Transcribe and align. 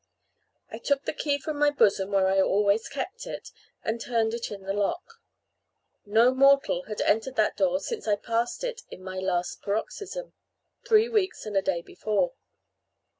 I 0.71 0.79
took 0.79 1.05
the 1.05 1.13
key 1.13 1.37
from 1.37 1.59
my 1.59 1.69
bosom, 1.69 2.09
where 2.09 2.25
I 2.25 2.41
always 2.41 2.89
kept 2.89 3.27
it, 3.27 3.51
and 3.83 4.01
turned 4.01 4.33
it 4.33 4.49
in 4.49 4.63
the 4.63 4.73
lock. 4.73 5.21
No 6.07 6.33
mortal 6.33 6.85
had 6.85 7.01
entered 7.01 7.35
that 7.35 7.55
door 7.55 7.79
since 7.79 8.07
I 8.07 8.15
passed 8.15 8.63
it 8.63 8.81
in 8.89 9.03
my 9.03 9.19
last 9.19 9.61
paroxysm, 9.61 10.33
three 10.87 11.07
weeks 11.07 11.45
and 11.45 11.55
a 11.55 11.61
day 11.61 11.83
before. 11.83 12.33